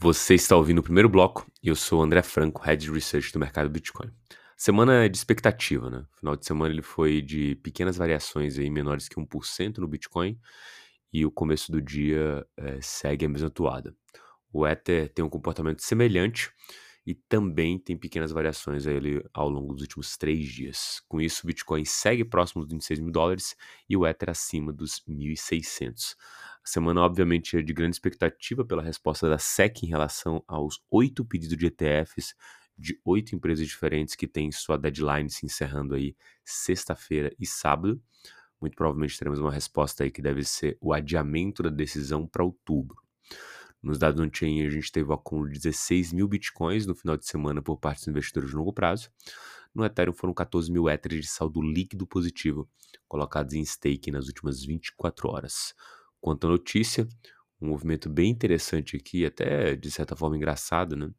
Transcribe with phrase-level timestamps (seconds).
[0.00, 3.38] Você está ouvindo o primeiro bloco e eu sou o André Franco, Head Research do
[3.40, 4.08] mercado Bitcoin.
[4.56, 6.04] Semana de expectativa, né?
[6.20, 10.38] Final de semana ele foi de pequenas variações aí, menores que 1% no Bitcoin,
[11.12, 13.92] e o começo do dia é, segue a mesma toada.
[14.52, 16.52] O Ether tem um comportamento semelhante
[17.08, 21.00] e também tem pequenas variações aí ao longo dos últimos três dias.
[21.08, 23.56] Com isso, o Bitcoin segue próximo dos 26 mil dólares
[23.88, 26.14] e o Ether acima dos 1.600.
[26.62, 31.24] A semana, obviamente, é de grande expectativa pela resposta da SEC em relação aos oito
[31.24, 32.34] pedidos de ETFs
[32.76, 37.98] de oito empresas diferentes que têm sua deadline se encerrando aí sexta-feira e sábado.
[38.60, 43.07] Muito provavelmente teremos uma resposta aí que deve ser o adiamento da decisão para outubro.
[43.82, 47.26] Nos dados on-chain, a gente teve o acúmulo de 16 mil bitcoins no final de
[47.26, 49.10] semana por parte dos investidores de longo prazo.
[49.74, 52.68] No Ethereum foram 14 mil Ethers de saldo líquido positivo,
[53.06, 55.74] colocados em stake nas últimas 24 horas.
[56.20, 57.06] Quanto à notícia,
[57.60, 61.10] um movimento bem interessante aqui, até de certa forma engraçado, né?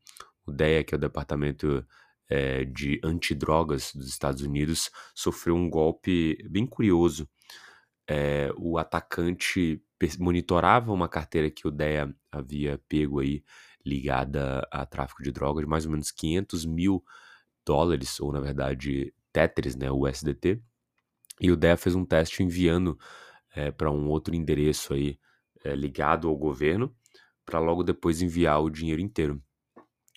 [0.45, 1.85] O DEA, que é o Departamento
[2.27, 7.29] é, de Antidrogas dos Estados Unidos, sofreu um golpe bem curioso.
[8.07, 9.81] É, o atacante
[10.19, 13.43] monitorava uma carteira que o DEA havia pego aí
[13.85, 17.03] ligada a tráfico de drogas, de mais ou menos 500 mil
[17.65, 20.61] dólares, ou na verdade Tetris, né, o USDT,
[21.41, 22.97] e o DEA fez um teste enviando
[23.55, 25.19] é, para um outro endereço aí
[25.63, 26.93] é, ligado ao governo,
[27.45, 29.41] para logo depois enviar o dinheiro inteiro.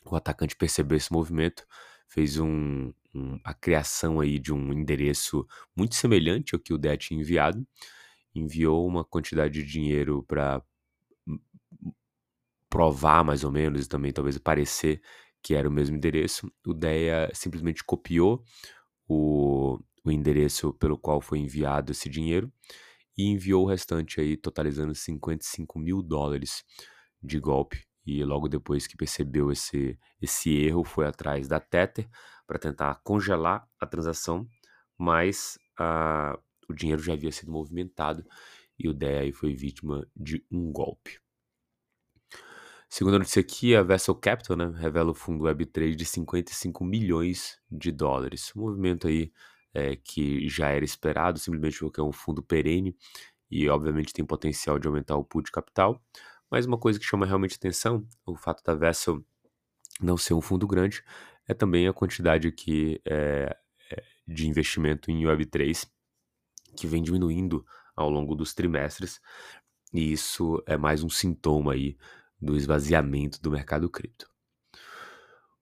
[0.04, 1.64] O atacante percebeu esse movimento,
[2.08, 6.96] fez um, um, a criação aí de um endereço muito semelhante ao que o DEA
[6.96, 7.66] tinha enviado,
[8.34, 10.62] enviou uma quantidade de dinheiro para
[12.68, 15.02] provar mais ou menos e também talvez parecer
[15.42, 16.50] que era o mesmo endereço.
[16.66, 18.42] O DEA simplesmente copiou
[19.08, 22.50] o, o endereço pelo qual foi enviado esse dinheiro
[23.18, 26.64] e enviou o restante aí, totalizando 55 mil dólares
[27.22, 27.84] de golpe.
[28.06, 32.08] E logo depois que percebeu esse, esse erro, foi atrás da Tether
[32.46, 34.48] para tentar congelar a transação,
[34.98, 36.38] mas a,
[36.72, 38.24] o dinheiro já havia sido movimentado
[38.78, 41.20] e o DEA foi vítima de um golpe.
[42.88, 47.58] Segundo a notícia aqui, a Vessel Capital né, revela o fundo Web3 de 55 milhões
[47.70, 48.52] de dólares.
[48.54, 49.32] Um movimento aí
[49.72, 52.94] é, que já era esperado, simplesmente porque é um fundo perene
[53.50, 56.02] e, obviamente, tem potencial de aumentar o pool de capital.
[56.50, 59.24] Mas uma coisa que chama realmente atenção, o fato da Vessel
[59.98, 61.02] não ser um fundo grande,
[61.48, 63.56] é também a quantidade aqui é,
[64.26, 65.86] de investimento em Web3,
[66.76, 69.20] que vem diminuindo ao longo dos trimestres,
[69.92, 71.96] e isso é mais um sintoma aí
[72.40, 74.30] do esvaziamento do mercado cripto.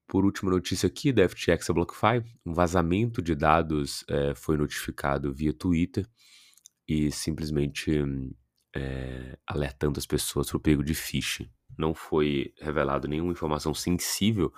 [0.06, 5.32] Por última notícia aqui da FTX a BlockFi, um vazamento de dados é, foi notificado
[5.32, 6.04] via Twitter
[6.88, 7.92] e simplesmente
[8.74, 11.48] é, alertando as pessoas para o pego de phishing.
[11.78, 14.52] Não foi revelado nenhuma informação sensível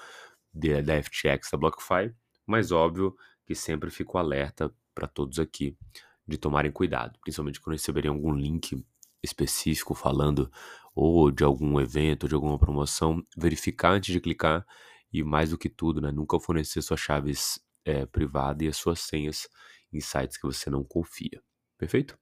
[0.53, 2.15] de, da FTX da BlockFi,
[2.47, 3.15] mas óbvio
[3.45, 5.77] que sempre fico alerta para todos aqui
[6.27, 8.85] de tomarem cuidado, principalmente quando receberem algum link
[9.23, 10.51] específico falando
[10.95, 14.67] ou de algum evento, de alguma promoção, verificar antes de clicar
[15.13, 19.01] e mais do que tudo, né, nunca fornecer suas chaves é, privadas e as suas
[19.01, 19.49] senhas
[19.93, 21.43] em sites que você não confia.
[21.79, 22.19] Perfeito?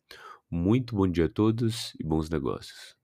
[0.51, 2.97] Muito bom dia a todos e bons negócios.